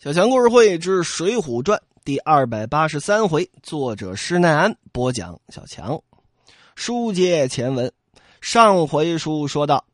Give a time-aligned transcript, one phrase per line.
[0.00, 5.36] 小强故事会之《水浒传》第二百八十三回，作者施耐庵播讲。
[5.48, 6.00] 小强，
[6.76, 7.90] 书接前文，
[8.40, 9.84] 上回书说到，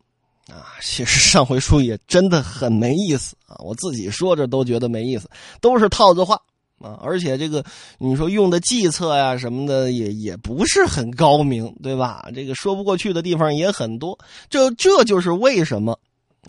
[0.51, 5.27] 啊， 其实上回书也真的很没意思啊，我自己说着都觉得没意思，
[5.63, 6.39] 都是套子话
[6.83, 7.65] 啊，而且这个
[7.97, 12.29] 你说用的计策呀什么的也也不是很高明，对吧？
[12.35, 14.19] 这个说不过去的地方也很多，
[14.51, 15.99] 这这就是为什么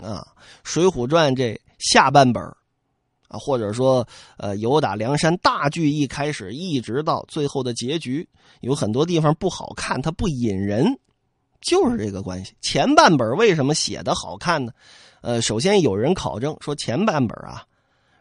[0.04, 0.28] 啊，
[0.66, 2.44] 《水浒传》这下半本
[3.38, 4.08] 或者说，
[4.38, 8.28] 呃，由打梁山大聚义开始，一直到最后的结局，
[8.62, 10.86] 有很多地方不好看，它不引人，
[11.62, 12.54] 就是这个关系。
[12.62, 14.72] 前半本为什么写的好看呢？
[15.22, 17.64] 呃，首先有人考证说前半本啊，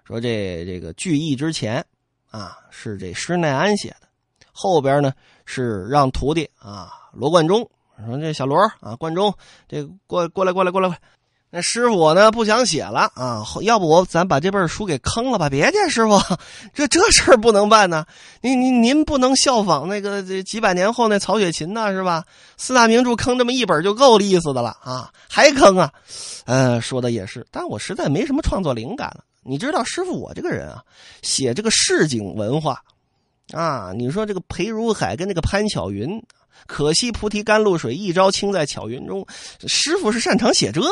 [0.04, 1.84] 说这这个聚义之前
[2.30, 4.08] 啊是这施耐庵写的，
[4.52, 5.12] 后边呢
[5.44, 7.68] 是让徒弟啊罗贯中
[8.06, 9.32] 说这小罗啊贯中
[9.68, 11.00] 这过过来过来过来过来。
[11.56, 15.48] 那师傅我呢不想写了啊，要不我咱把这本书给坑了吧？
[15.48, 16.20] 别介，师傅，
[16.74, 18.04] 这这事儿不能办呢。
[18.40, 22.24] 您您您不能效仿那个这几百年后那曹雪芹呢，是吧？
[22.56, 25.92] 四大名著坑这么一本就够意思的了啊，还坑啊？
[26.46, 29.22] 呃，说的也是，但我实在没什么创作灵感了。
[29.44, 30.82] 你知道，师傅我这个人啊，
[31.22, 32.82] 写这个市井文化
[33.52, 36.20] 啊，你说这个裴如海跟那个潘巧云，
[36.66, 39.24] 可惜菩提甘露水，一朝倾在巧云中。
[39.68, 40.88] 师傅是擅长写这个。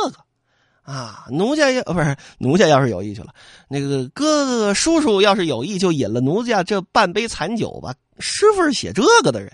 [0.83, 3.33] 啊，奴家要不是奴家要是有意去了，
[3.69, 7.95] 那个哥哥叔叔要是有意，就饮了奴家这半杯残酒吧。
[8.19, 9.53] 师傅是写这个的人，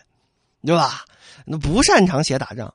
[0.64, 1.04] 对吧？
[1.44, 2.72] 那不擅长写打仗。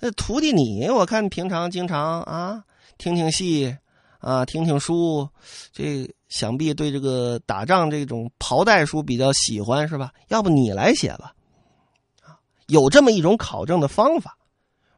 [0.00, 2.62] 那徒弟你，我看平常经常啊
[2.98, 3.76] 听听戏
[4.18, 5.28] 啊听听书，
[5.72, 10.12] 这想必对这个打仗这种袍带书比较喜欢是吧？
[10.28, 11.32] 要不你来写吧？
[12.20, 12.36] 啊，
[12.66, 14.36] 有这么一种考证的方法。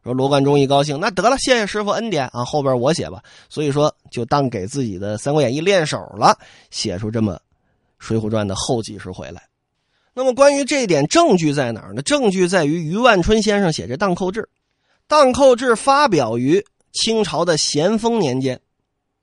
[0.04, 2.44] 说罗贯中一高兴，那得了，谢谢师傅恩典啊！
[2.44, 3.22] 后边我写吧。
[3.48, 6.38] 所以说，就当给自己的《三国演义》练手了，
[6.70, 7.34] 写出这么
[7.98, 9.42] 《水浒传》的后几十回来。
[10.12, 12.02] 那么，关于这一点，证据在哪儿呢？
[12.02, 14.42] 证据在于余万春先生写这《荡寇志》，
[15.08, 16.62] 《荡寇志》发表于
[16.92, 18.60] 清朝的咸丰年间，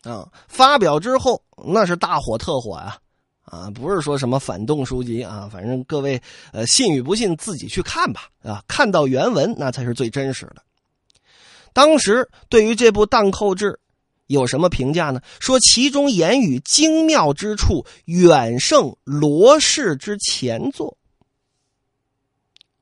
[0.02, 2.98] 啊，发表之后那是大火特火呀，
[3.46, 6.20] 啊，不是说什么反动书籍啊，反正各位
[6.52, 10.64] 呃信与不信自己去看吧，啊，看到原文那才是最真实的。
[11.74, 13.72] 当时对于这部《荡寇志》
[14.28, 15.22] 有什么评价呢？
[15.40, 20.98] 说其中言语精妙之处远胜罗氏之前作。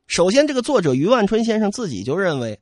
[0.06, 2.60] 首先，这个作者余万春先生自己就认为，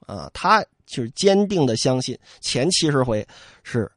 [0.00, 3.26] 啊，他就是坚定的相信前七十回
[3.62, 3.90] 是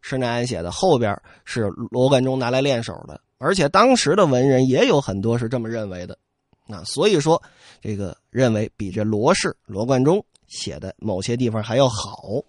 [0.00, 6.18] 施耐庵写的，后边是罗贯中拿来练手的，而且当时的文人也有很多是这么认为的。
[6.66, 7.42] 那所以说，
[7.80, 10.24] 这个认为比这罗氏、罗贯中。
[10.54, 12.40] 写的某些地方还要好，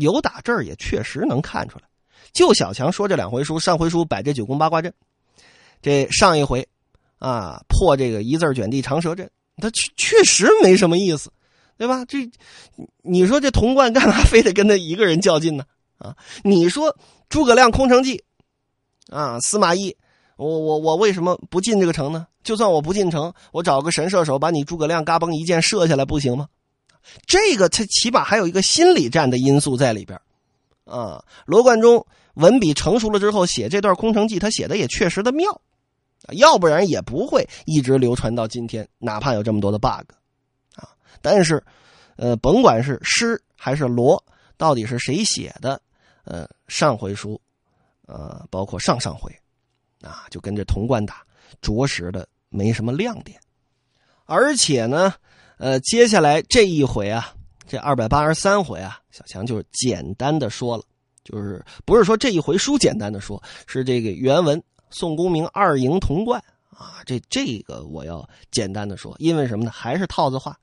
[0.00, 1.84] 有打这儿也确实能看出来。
[2.32, 4.92] 就小强说这两回书，上回书摆这九宫八卦阵，
[5.82, 6.66] 这上一回
[7.18, 11.30] 啊破这个一字卷地长蛇阵，他确确实没什么意思，
[11.76, 12.04] 对吧？
[12.06, 12.18] 这
[13.02, 15.64] 你说这童贯干嘛非得跟他一个人较劲呢？
[15.98, 16.96] 啊，你说
[17.28, 18.24] 诸葛亮空城计
[19.10, 19.94] 啊，司马懿，
[20.36, 22.26] 我我我为什么不进这个城呢？
[22.42, 26.48] 就算我不进城，我找个神射手把你诸葛亮嘎嘣一箭射下来不行吗？
[27.26, 30.20] 这个他起码还有一个心理战的因素在里边
[30.84, 31.24] 啊。
[31.46, 35.60] 罗贯中文笔成熟了之后写这段空城计，他写的也确实的妙，
[36.32, 40.10] 要不然也不会一直流传到今天，哪怕有这么多的 bug
[40.76, 40.88] 啊。
[41.20, 41.62] 但是，
[42.16, 44.22] 呃，甭管是诗还是罗，
[44.56, 45.80] 到底是谁写的？
[46.24, 47.40] 呃，上回书，
[48.06, 49.32] 呃，包括上上回，
[50.02, 51.22] 啊，就跟这童贯打，
[51.60, 53.40] 着实的没什么亮点，
[54.26, 55.14] 而且呢。
[55.58, 57.32] 呃，接下来这一回啊，
[57.66, 60.84] 这二百八十三回啊，小强就简单的说了，
[61.24, 69.70] 就是不是说这一回书简单的说，是这个原文宋公明二营同贯啊，这这个我要简单的说，因为什么呢？
[69.74, 70.56] 还是套子话，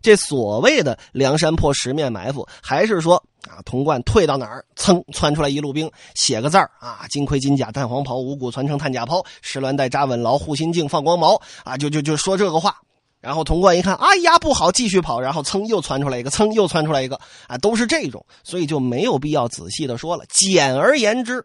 [0.00, 12.74] 这所谓的梁山泊十面埋伏，还是说啊，童贯退到哪儿，噌窜出来一路兵，写个字儿啊，金盔金甲淡黄袍，五谷传承探甲炮，石銮带扎稳牢，护心镜放光毛啊，就就就说这个话。
[13.20, 15.20] 然后童贯一看，哎呀不好，继续跑。
[15.20, 20.24] 然后噌又窜出来一个，噌又窜出来一个，啊，都是这种，所以就没有必要仔细的说了。
[20.28, 21.44] 简而言之，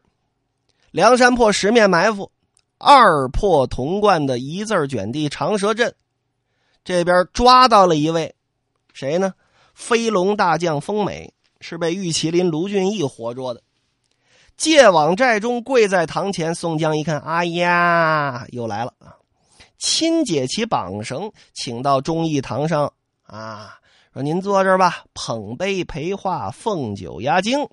[0.91, 2.31] 梁山泊十面埋伏，
[2.77, 5.95] 二破童贯的一字卷地长蛇阵，
[6.83, 8.35] 这边抓到了一位，
[8.93, 9.33] 谁呢？
[9.73, 13.61] 飞龙大将风美，是被玉麒麟卢俊义活捉的。
[14.55, 16.53] 借往寨中，跪在堂前。
[16.53, 19.17] 宋江一看，哎呀，又来了啊！
[19.83, 22.94] 亲解其绑绳，请到忠义堂上
[23.24, 23.77] 啊，
[24.13, 27.68] 说您坐这儿吧，捧杯陪话，奉酒压惊。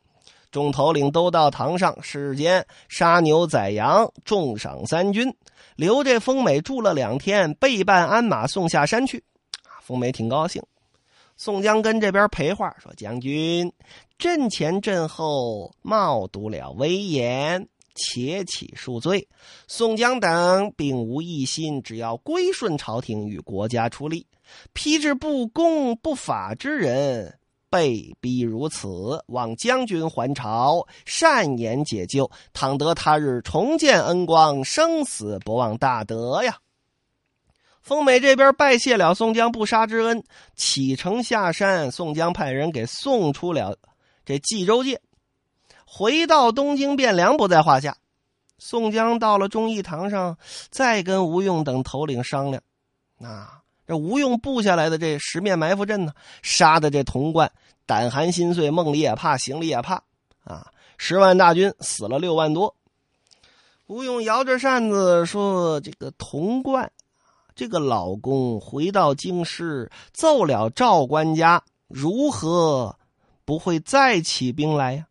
[0.51, 5.33] 众头领都到堂上，世间杀牛宰羊，重赏三军，
[5.77, 9.23] 留这风美住了两天，备办鞍马送下山去。
[9.63, 10.61] 啊，风美挺高兴。
[11.37, 13.73] 宋江跟这边陪话说：“将军，
[14.19, 17.69] 阵前阵后冒读了威严，
[18.00, 19.29] 且起恕罪。
[19.69, 24.26] 宋江等并无异心，只要归顺朝廷，与国家出力，
[24.73, 27.37] 批之不公不法之人。”
[27.70, 32.29] 被逼如此，望将军还朝，善言解救。
[32.52, 36.58] 倘得他日重见恩光，生死不忘大德呀！
[37.81, 40.25] 丰美这边拜谢了宋江不杀之恩，
[40.56, 41.93] 启程下山。
[41.93, 43.79] 宋江派人给送出了
[44.26, 45.00] 这冀州界，
[45.93, 47.97] 回到东京汴梁不在话下。
[48.59, 50.39] 宋江到了忠义堂上，
[50.71, 52.63] 再跟吴用等头领商量，
[53.19, 53.49] 那。
[53.87, 57.51] 这吴用布下来的这十面埋伏阵呢，杀的这童贯
[57.87, 60.01] 胆寒心碎，梦里也怕，行里也怕
[60.45, 60.71] 啊！
[60.97, 62.77] 十万大军死了六万多。
[63.89, 66.93] 吴用摇着扇子说：“这个童贯，
[67.57, 72.95] 这个老公回到京师，奏了赵官家，如何
[73.45, 75.07] 不会再起兵来呀？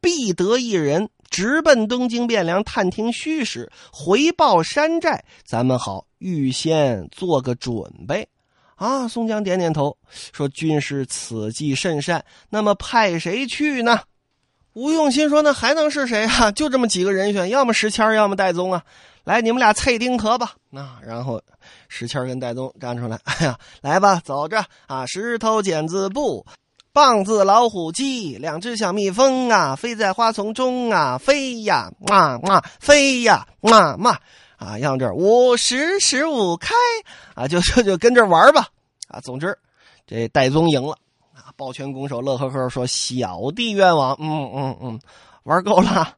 [0.00, 8.28] 必得一人直奔东京汴梁探听虚实，回报山寨，咱们好。”预先做个准备，
[8.74, 9.06] 啊！
[9.06, 9.96] 宋江点点头，
[10.32, 12.24] 说：“军师此计甚善。
[12.50, 14.00] 那么派谁去呢？”
[14.74, 16.50] 吴用心说：“那还能是谁啊？
[16.50, 18.82] 就这么几个人选，要么石谦要么戴宗啊。
[19.22, 20.56] 来，你们俩脆丁壳吧。
[20.70, 21.40] 那然后
[21.88, 25.06] 石谦跟戴宗站出来，哎呀，来吧，走着啊！
[25.06, 26.44] 石头剪子布，
[26.98, 34.18] 棒子老虎机，两只小蜜蜂啊，飞在花丛中啊，飞呀嘛嘛，飞呀嘛嘛。”
[34.58, 36.74] 啊，让这五十十五开
[37.36, 38.66] 啊，就 就就跟这玩吧
[39.06, 39.20] 啊！
[39.20, 39.56] 总之，
[40.08, 40.98] 这戴宗赢了
[41.32, 45.00] 啊，抱拳拱手，乐呵呵说：“小弟愿望，嗯嗯嗯，
[45.44, 46.16] 玩够了，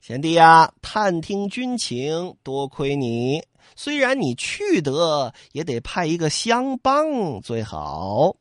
[0.00, 3.40] 贤弟呀，探听军情，多亏你。
[3.76, 8.34] 虽然你去得，也得派一个相帮最好。”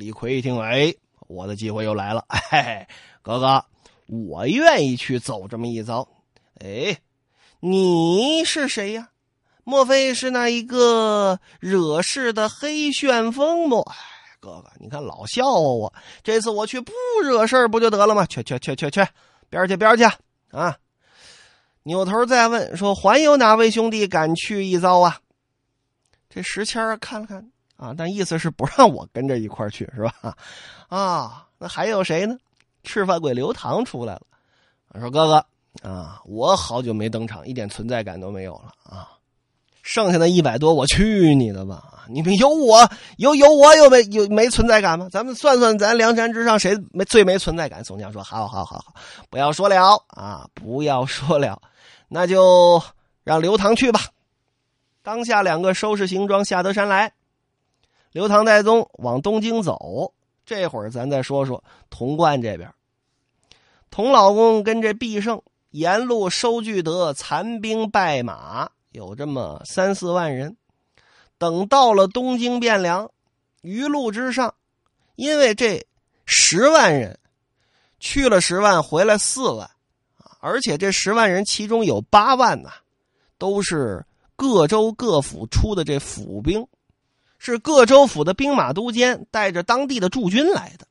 [0.00, 0.94] 李逵一听，哎，
[1.28, 2.88] 我的机会又来了，嘿嘿，
[3.20, 3.62] 哥哥，
[4.06, 6.08] 我愿意去走这么一遭，
[6.64, 6.98] 哎。
[7.62, 9.10] 你是谁呀？
[9.62, 13.82] 莫非是那一个惹事的黑旋风么？
[13.90, 13.94] 哎，
[14.40, 15.92] 哥哥，你看老笑话我。
[16.22, 16.92] 这次我去不
[17.22, 18.24] 惹事不就得了吗？
[18.24, 19.06] 去去去去去，
[19.50, 20.04] 边去边去
[20.52, 20.78] 啊！
[21.82, 25.20] 扭头再问说：“还有哪位兄弟敢去一遭啊？”
[26.30, 27.50] 这石谦看了看
[27.80, 30.36] 啊，但意思是不让我跟着一块去，是吧？
[30.88, 32.36] 啊，那还有谁呢？
[32.84, 34.22] 赤发鬼刘唐出来了，
[35.00, 35.44] 说：“哥哥。”
[35.88, 36.20] 啊！
[36.24, 39.08] 我好久没登场，一点存在感都没有了啊！
[39.82, 42.04] 剩下的一百多，我去你的吧！
[42.08, 45.08] 你们有我有有我有没有没存在感吗？
[45.12, 47.84] 咱们算算，咱梁山之上谁没最没存在感？
[47.84, 48.94] 宋江说：“好好好好，
[49.30, 51.62] 不要说了啊，不要说了，
[52.08, 52.82] 那就
[53.22, 54.00] 让刘唐去吧。”
[55.04, 57.12] 当下两个收拾行装下得山来，
[58.12, 60.12] 刘唐戴宗往东京走。
[60.44, 62.72] 这会儿咱再说说童贯这边，
[63.90, 65.40] 童老公跟这毕胜。
[65.70, 70.56] 沿路收聚得残兵败马，有这么三四万人。
[71.38, 73.08] 等到了东京汴梁，
[73.60, 74.52] 余路之上，
[75.14, 75.86] 因为这
[76.26, 77.16] 十万人
[78.00, 79.70] 去了十万，回来四万
[80.40, 82.70] 而且这十万人其中有八万呐，
[83.38, 86.66] 都是各州各府出的这府兵，
[87.40, 90.86] 是各州府的兵马都监带着当地的驻军来的。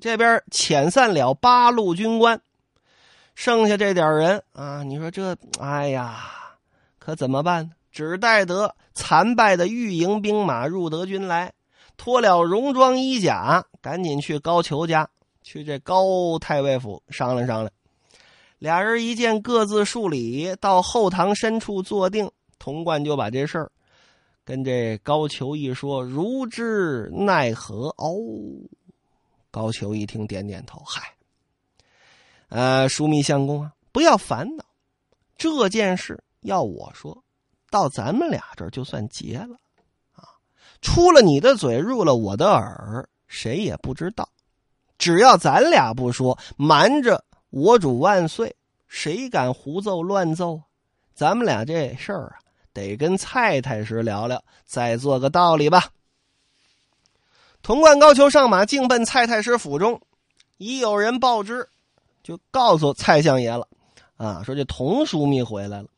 [0.00, 2.38] 这边遣散了八路军官。
[3.36, 6.24] 剩下这点人啊，你说这，哎呀，
[6.98, 7.70] 可怎么办呢？
[7.92, 11.52] 只带得残败的御营兵马入德军来，
[11.96, 15.08] 脱了戎装衣甲，赶紧去高俅家，
[15.42, 17.70] 去这高太尉府商量商量。
[18.58, 22.28] 俩人一见，各自数礼，到后堂深处坐定。
[22.58, 23.70] 童贯就把这事儿
[24.44, 27.88] 跟这高俅一说，如之奈何？
[27.96, 28.14] 哦，
[29.50, 31.02] 高俅一听，点点头，嗨。
[32.48, 34.64] 呃，枢密相公啊，不要烦恼，
[35.36, 37.24] 这件事要我说，
[37.70, 39.56] 到咱们俩这儿就算结了，
[40.12, 40.28] 啊，
[40.82, 44.28] 出了你的嘴，入了我的耳，谁也不知道。
[44.98, 48.54] 只要咱俩不说，瞒着我主万岁，
[48.86, 50.62] 谁敢胡奏乱奏？
[51.14, 52.38] 咱们俩这事儿啊，
[52.74, 55.88] 得跟蔡太师聊聊，再做个道理吧。
[57.62, 59.98] 童贯、高俅上马，径奔蔡太师府中，
[60.58, 61.66] 已有人报知。
[62.22, 63.68] 就告诉蔡相爷了，
[64.16, 65.88] 啊，说这童枢密回来了。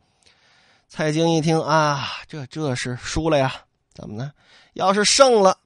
[0.88, 3.52] 蔡京一听啊，这这是输了呀？
[3.94, 4.32] 怎么呢？
[4.74, 5.56] 要是胜了，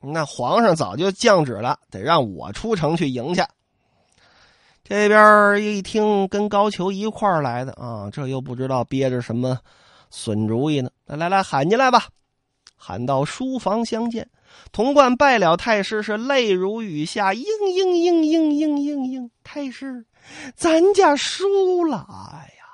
[0.00, 3.42] 那皇上早就降旨了，得让我出城去迎去。
[4.82, 9.58] 这边一听跟高俅一块儿来的啊，这又不知道憋着什么
[10.14, 10.88] 损主意呢。
[11.06, 12.06] 来来来，喊进来吧！
[12.76, 14.30] 喊到书房相见，
[14.70, 19.30] 童贯拜了太师，是泪如雨下，嘤嘤嘤嘤嘤嘤嘤。
[19.42, 20.06] 太师，
[20.54, 22.64] 咱家输了哎呀！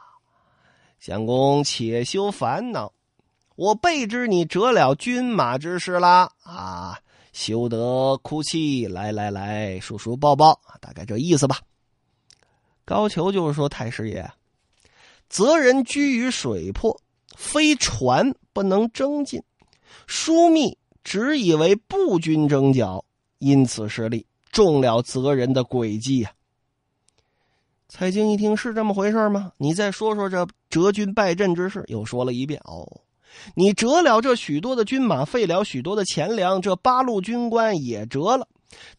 [0.98, 2.92] 相公且休烦恼，
[3.56, 6.98] 我备知你折了军马之事啦啊！
[7.32, 11.58] 休得哭泣，来来来，叔叔抱抱，大概这意思吧。
[12.84, 14.28] 高俅就是说：“太师爷，
[15.28, 17.00] 责人居于水泊，
[17.40, 19.42] 非船不能征进。
[20.06, 23.02] 枢密只以为步军征剿，
[23.38, 26.30] 因此失利，中了责人的诡计呀。”
[27.88, 29.52] 蔡京一听是这么回事吗？
[29.56, 32.60] 你再说说这折军败阵之事，又说了一遍。
[32.64, 32.86] 哦，
[33.54, 38.46] 你折了这许多的军马，废了许多的钱粮，这八路军官也折了，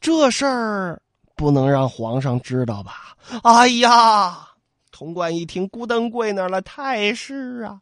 [0.02, 1.02] 这事儿。
[1.36, 3.16] 不能让皇上知道吧？
[3.44, 4.50] 哎呀，
[4.92, 6.62] 童贯一听，咕噔跪那儿了。
[6.62, 7.80] 太师啊，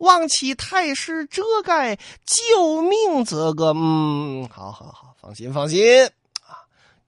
[0.00, 3.72] 望起太师遮盖，救命则个。
[3.74, 6.06] 嗯，好好好，放心放心
[6.46, 6.62] 啊，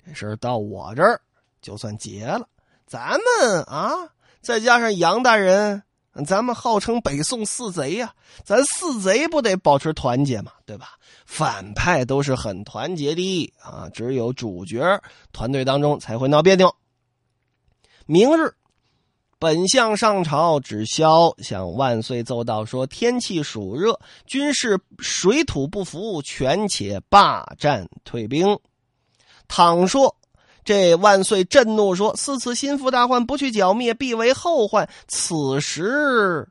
[0.06, 1.20] 这事儿到我这儿
[1.62, 2.46] 就算结了。
[2.86, 3.92] 咱们啊，
[4.40, 5.82] 再加上杨大人。
[6.26, 8.12] 咱们号称北宋四贼呀，
[8.44, 10.98] 咱四贼不得保持团结嘛，对吧？
[11.24, 15.00] 反派都是很团结的啊，只有主角
[15.32, 16.74] 团队当中才会闹别扭。
[18.06, 18.52] 明日，
[19.40, 28.56] 本相上朝旨萧向万岁奏道说：天气暑热，军事水土不服，权且罢战退兵。
[29.49, 30.14] 倘说。
[30.62, 36.47] 这万岁震怒说：“四次心腹大患，不去剿灭，必为后患。”此时，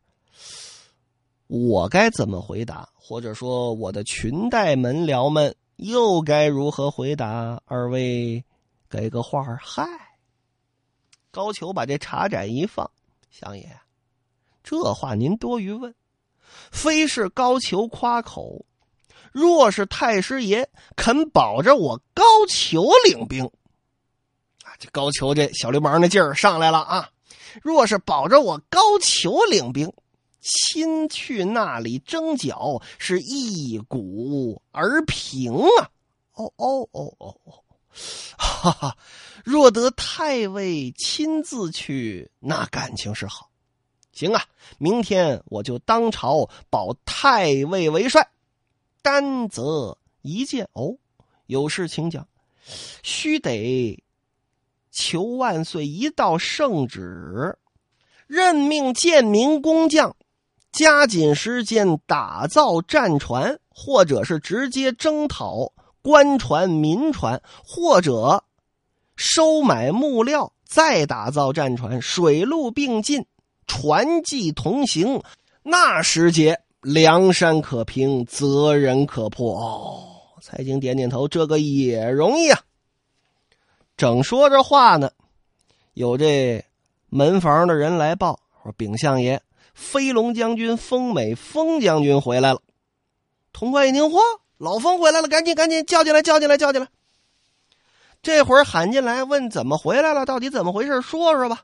[1.45, 2.89] 我该怎么回答？
[2.95, 7.61] 或者说，我的裙带门僚们又该如何回答？
[7.65, 8.43] 二位，
[8.89, 9.83] 给个话儿嗨！
[11.31, 12.89] 高俅把这茶盏一放，
[13.29, 13.79] 相爷，
[14.63, 15.93] 这话您多余问，
[16.71, 18.65] 非是高俅夸口，
[19.31, 23.45] 若是太师爷肯保着我高俅领兵。
[24.63, 27.09] 啊这高俅这小流氓那劲儿上来了啊！
[27.61, 29.91] 若是保着我高俅领兵，
[30.41, 35.91] 亲去那里征剿，是一鼓而平啊！
[36.33, 37.63] 哦哦哦哦哦，
[38.37, 38.97] 哈哈！
[39.43, 43.49] 若得太尉亲自去，那感情是好。
[44.11, 44.43] 行啊，
[44.77, 48.29] 明天我就当朝保太尉为帅，
[49.01, 50.67] 担责一件。
[50.73, 50.95] 哦，
[51.45, 52.27] 有事请讲，
[53.01, 54.03] 须得。
[54.91, 57.57] 求万岁一道圣旨，
[58.25, 60.15] 任命建民工匠，
[60.71, 68.43] 加紧时间打造战船，或者是直接征讨官船、民船，或者
[69.15, 73.25] 收买木料，再打造战船，水陆并进，
[73.67, 75.21] 船技同行。
[75.61, 79.59] 那时节，梁山可平，责人可破。
[79.59, 82.61] 哦，蔡京点点头，这个也容易啊。
[83.97, 85.11] 正说着话呢，
[85.93, 86.63] 有这
[87.09, 89.41] 门房的人来报说：“禀相爷，
[89.73, 92.61] 飞龙将军封美封将军回来了。”
[93.51, 94.19] 潼关一听，嚯，
[94.59, 96.87] 老封回来了，赶紧赶紧叫进来，叫进来，叫进来。
[98.21, 100.25] 这会儿喊进来，问怎么回来了？
[100.25, 101.01] 到底怎么回事？
[101.01, 101.61] 说说吧。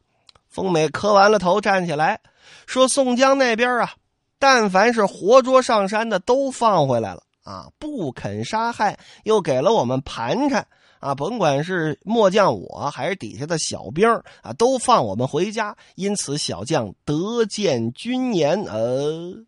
[0.48, 2.22] 封美磕完了头，站起来
[2.66, 3.92] 说：“宋江那边啊，
[4.40, 10.66] 但凡是活捉上山的，都放回来了啊，不肯杀害，又给了我们盘缠。”
[11.02, 14.10] 啊，甭管是末将我还是底下的小兵
[14.42, 15.76] 啊，都放我们回家。
[15.96, 18.64] 因此，小将得见军言。
[18.64, 19.44] 呃，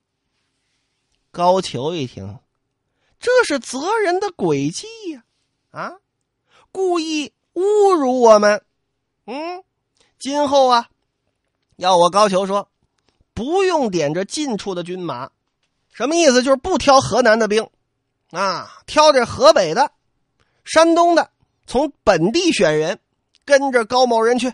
[1.31, 2.37] 高俅一听，
[3.19, 5.23] 这是责人的诡计呀！
[5.71, 5.93] 啊，
[6.71, 8.63] 故意侮辱我们。
[9.25, 9.63] 嗯，
[10.19, 10.87] 今后啊，
[11.75, 12.69] 要我高俅说，
[13.33, 15.29] 不用点着近处的军马，
[15.91, 16.43] 什么意思？
[16.43, 17.69] 就是不挑河南的兵，
[18.31, 19.91] 啊，挑这河北的、
[20.63, 21.31] 山东的。
[21.65, 22.99] 从本地选人，
[23.43, 24.53] 跟着高某人去。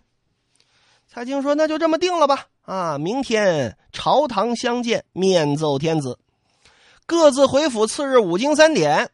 [1.08, 2.48] 蔡京说：“那就这么定了吧。
[2.63, 6.17] 啊，明天朝堂相见，面奏天子，
[7.05, 7.88] 各自回府。
[7.88, 9.10] 次日五更三点，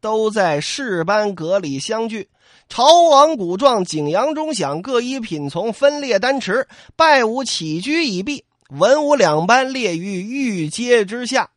[0.00, 2.28] 都在士班阁里相聚。
[2.68, 8.44] 朝王鼓状，景阳钟响，各依品从，分列丹池，拜舞起居已毕。
[8.70, 11.50] 文武两班列于御阶之下。”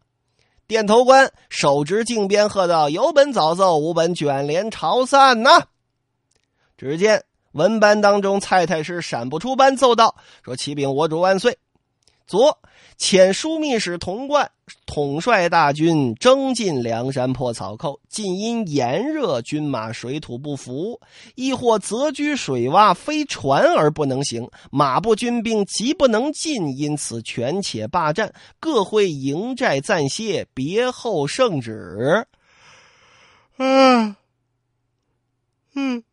[0.68, 5.66] 殿头官手执镜鞭，喝道：“有本早奏，无本卷帘朝散呐！”
[6.78, 11.58] 只见文班当中，蔡太师闪不出班奏道：“说启禀我主万岁，
[12.26, 12.58] 左
[12.98, 14.50] 遣枢密使童贯
[14.86, 21.00] 统帅大军征进梁山泊草寇，近因炎热，军马水土不服，
[21.36, 32.28] 亦或择居水洼，非船而不能行，马步军兵急不能进，因此权且罢战，各会营寨暂歇，别后圣旨。
[33.58, 34.18] 啊，
[35.76, 36.04] 嗯，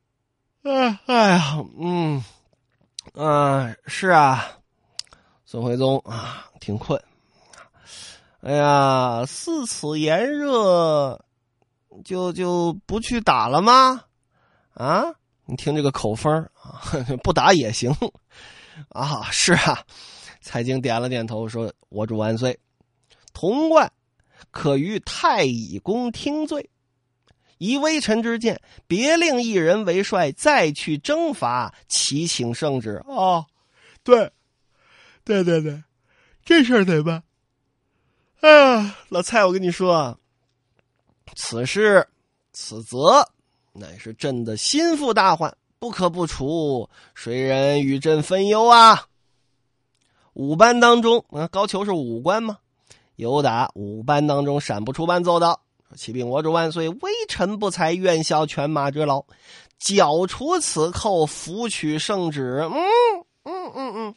[0.62, 2.22] 啊，哎呀，嗯，
[3.14, 4.58] 啊，是啊。
[5.44, 7.02] 孙徽宗啊，挺困。
[8.48, 11.22] 哎呀，似此炎热，
[12.02, 14.04] 就就不去打了吗？
[14.72, 15.04] 啊，
[15.44, 16.80] 你听这个口风啊，
[17.22, 17.94] 不打也行
[18.88, 19.28] 啊。
[19.30, 19.84] 是啊，
[20.40, 22.58] 蔡京点了点头，说：“我主万岁。”
[23.34, 23.92] 童贯
[24.50, 26.70] 可于太乙宫听罪，
[27.58, 33.02] 以微臣之见，别令一人为帅，再去征伐，启请圣旨。
[33.04, 33.44] 哦，
[34.02, 34.32] 对。
[35.22, 35.82] 对对对，
[36.46, 37.22] 这事儿怎么办？
[38.40, 40.16] 哎呀，老蔡，我跟你说啊，
[41.34, 42.06] 此事
[42.52, 43.28] 此责
[43.72, 46.88] 乃是朕的心腹大患，不可不除。
[47.14, 49.06] 谁人与朕分忧啊？
[50.34, 52.58] 五班当中，啊，高俅是武官吗？
[53.16, 55.60] 有打五班当中闪不出班奏道
[55.96, 59.24] ：“启禀我主万岁，微臣不才，愿效犬马之劳，
[59.80, 62.72] 剿除此寇，扶取圣旨。”嗯
[63.42, 64.14] 嗯嗯嗯。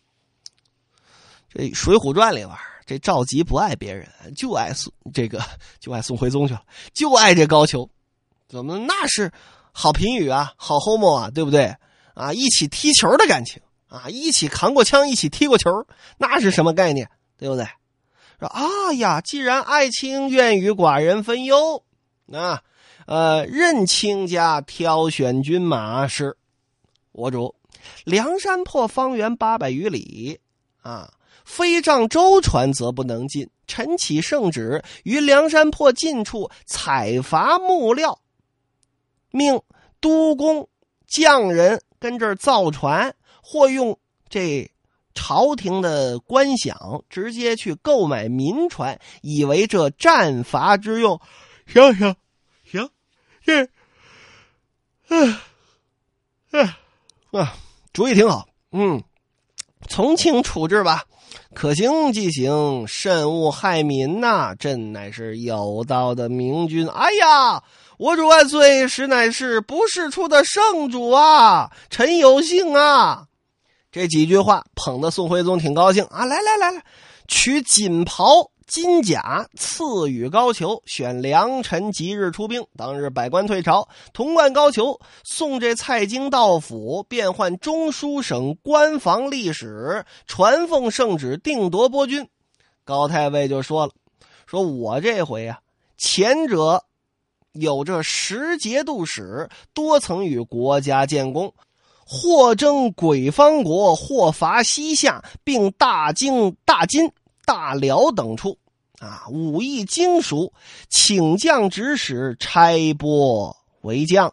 [1.50, 5.42] 这《水浒传》里边，这赵佶不爱别人，就爱宋这个，
[5.80, 6.62] 就爱宋徽宗去了，
[6.94, 7.88] 就爱这高俅，
[8.50, 9.32] 怎么那是
[9.72, 11.76] 好评语啊，好 homo 啊，对不对？
[12.14, 15.70] 啊，一起踢球的感情啊，一起扛过枪，一起踢过球，
[16.18, 17.10] 那是什么概念？
[17.38, 17.66] 对不对？
[18.40, 21.84] 说啊呀，既然爱卿愿与寡人分忧，
[22.34, 22.64] 啊，
[23.06, 26.36] 呃，任卿家挑选军马是，
[27.12, 27.56] 我主，
[28.04, 30.40] 梁山泊方圆八百余里，
[30.82, 31.14] 啊。
[31.44, 33.50] 非仗舟船，则不能进。
[33.68, 38.20] 陈启圣旨，于梁山泊近处采伐木料，
[39.30, 39.62] 命
[40.02, 40.68] 督工
[41.08, 43.98] 匠人跟这儿造船，或用
[44.28, 44.70] 这
[45.14, 51.22] 朝廷的官饷直接去购买民船，以为这战伐之用。
[51.66, 52.16] 行行
[52.66, 52.90] 行，
[53.46, 53.70] 这，
[55.08, 55.38] 嗯
[56.52, 56.74] 嗯
[57.32, 57.56] 啊，
[57.94, 58.50] 主意挺好。
[58.72, 59.02] 嗯，
[59.88, 61.06] 从轻处置吧。
[61.54, 64.56] 可行即行，慎勿害民呐！
[64.58, 66.88] 朕乃是有道的明君。
[66.88, 67.64] 哎呀，
[67.98, 68.88] 我主万岁！
[68.88, 71.72] 实乃是不世出的圣主啊！
[71.90, 73.26] 臣有幸啊！
[73.92, 76.26] 这几句话捧得宋徽宗挺高兴啊！
[76.26, 76.84] 来来来来，
[77.28, 78.52] 取锦袍。
[78.72, 82.66] 金甲赐予高俅，选良辰吉日出兵。
[82.78, 92.30] 当日百官退朝，童贯、高俅送这蔡京到府，变换中书省官房历史，传奉圣旨，定夺波军。
[92.86, 93.92] 高太尉就说了
[94.48, 95.60] ：“说我这回啊，
[95.98, 96.86] 前者
[97.52, 101.54] 有这十节度使，多曾与国家建功，
[102.06, 107.12] 或征鬼方国，或伐西夏，并大京、大金、
[107.46, 108.58] 大辽等处。”
[109.02, 110.54] 啊，武艺精熟，
[110.88, 114.32] 请将指使，拆拨为将。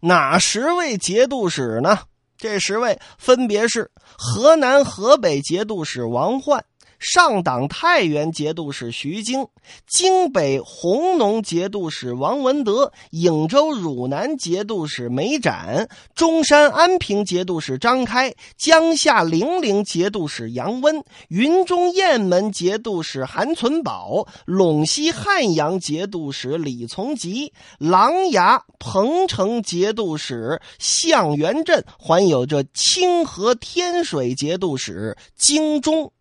[0.00, 2.00] 哪十位节度使呢？
[2.36, 6.64] 这十位分别是河南、河北节度使王焕。
[7.02, 9.48] 上党太原节度使徐经，
[9.88, 36.12] 京北弘农节度使王文德，颍州汝南节度使梅展，中山安平节度使张开，江夏零陵节度使杨温，云中雁门节度使韩存宝，陇西汉阳节度使李从吉，琅琊彭城节度使向元镇，还有这清河天水节度使京中。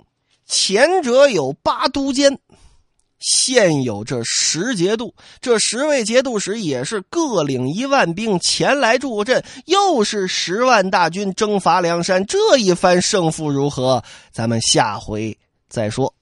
[0.53, 2.37] 前者有八都监，
[3.19, 14.03] 现有这十节度，这十位节度使也是各领一万兵前来助阵，又是十万大军征伐梁山，这一番胜负如何？
[14.33, 15.37] 咱们下回
[15.69, 16.13] 再说。